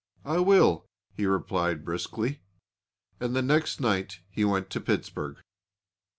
'I 0.25 0.39
will,' 0.39 0.87
he 1.15 1.27
replied 1.27 1.85
briskly 1.85 2.41
and 3.19 3.35
the 3.35 3.43
next 3.43 3.79
night 3.79 4.21
he 4.31 4.43
went 4.43 4.71
to 4.71 4.81
Pittsburg." 4.81 5.43